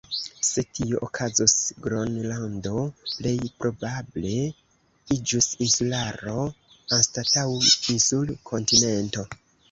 [0.45, 1.51] Se tio okazus
[1.87, 4.31] Gronlando plej probable
[5.17, 6.47] iĝus insularo,
[6.97, 7.45] anstataŭ
[7.97, 9.27] insul-kontinento.